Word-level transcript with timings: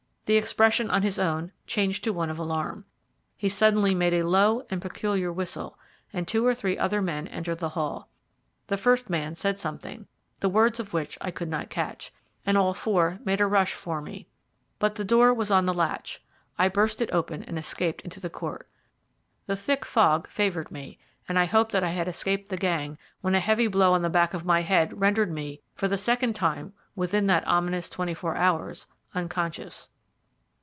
The 0.27 0.37
expression 0.37 0.89
on 0.89 1.01
his 1.01 1.19
own 1.19 1.51
changed 1.67 2.05
to 2.05 2.13
one 2.13 2.29
of 2.29 2.39
alarm. 2.39 2.85
He 3.35 3.49
suddenly 3.49 3.93
made 3.93 4.13
a 4.13 4.23
low 4.23 4.65
and 4.69 4.81
peculiar 4.81 5.29
whistle, 5.29 5.77
and 6.13 6.25
two 6.25 6.45
or 6.47 6.55
three 6.55 6.77
other 6.77 7.01
men 7.01 7.27
entered 7.27 7.57
the 7.59 7.67
hall. 7.75 8.07
The 8.67 8.77
first 8.77 9.09
man 9.09 9.35
said 9.35 9.59
something, 9.59 10.07
the 10.39 10.47
words 10.47 10.79
of 10.79 10.93
which 10.93 11.17
I 11.19 11.31
could 11.31 11.49
not 11.49 11.69
catch, 11.69 12.13
and 12.45 12.57
all 12.57 12.73
four 12.73 13.19
made 13.25 13.41
a 13.41 13.45
rush 13.45 13.73
for 13.73 14.01
me. 14.01 14.25
But 14.79 14.95
the 14.95 15.03
door 15.03 15.33
was 15.33 15.51
on 15.51 15.65
the 15.65 15.73
latch. 15.73 16.23
I 16.57 16.69
burst 16.69 17.01
it 17.01 17.11
open, 17.11 17.43
and 17.43 17.59
escaped 17.59 17.99
into 17.99 18.21
the 18.21 18.29
court. 18.29 18.69
The 19.47 19.57
thick 19.57 19.83
fog 19.83 20.29
favoured 20.29 20.71
me, 20.71 20.97
and 21.27 21.37
I 21.37 21.43
hoped 21.43 21.73
that 21.73 21.83
I 21.83 21.89
had 21.89 22.07
escaped 22.07 22.47
the 22.47 22.55
gang, 22.55 22.97
when 23.19 23.35
a 23.35 23.41
heavy 23.41 23.67
blow 23.67 23.91
on 23.91 24.01
the 24.01 24.09
back 24.09 24.33
of 24.33 24.45
my 24.45 24.61
head 24.61 24.97
rendered 24.97 25.33
me, 25.33 25.59
for 25.75 25.89
the 25.89 25.97
second 25.97 26.37
time 26.37 26.71
within 26.95 27.27
that 27.27 27.45
ominous 27.45 27.89
twenty 27.89 28.13
four 28.13 28.37
hours, 28.37 28.87
unconscious. 29.13 29.89